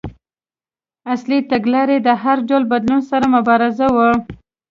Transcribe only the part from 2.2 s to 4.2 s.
هر ډول بدلون سره مبارزه وه.